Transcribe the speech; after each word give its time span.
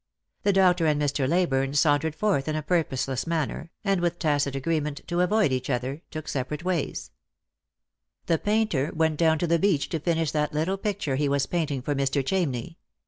The 0.41 0.51
doctor 0.51 0.87
and 0.87 0.99
Mr. 0.99 1.29
Leyburne 1.29 1.75
sauntered 1.75 2.15
forth 2.15 2.47
in 2.47 2.55
a 2.55 2.63
purposeless 2.63 3.27
manner, 3.27 3.69
and 3.83 4.01
with 4.01 4.17
tacit 4.17 4.55
agreement 4.55 5.01
to 5.05 5.21
avoid 5.21 5.51
each 5.51 5.69
other, 5.69 6.01
took 6.09 6.27
separate 6.27 6.65
ways 6.65 7.11
The 8.25 8.39
painter 8.39 8.91
went 8.95 9.17
down 9.17 9.37
to 9.37 9.45
the 9.45 9.59
beach 9.59 9.89
to 9.89 9.99
finish 9.99 10.31
that 10.31 10.53
little 10.53 10.77
pic 10.79 11.01
ture 11.01 11.17
he 11.17 11.29
was 11.29 11.45
painting 11.45 11.83
for 11.83 11.93
Mr. 11.93 12.25
Chamney. 12.25 12.77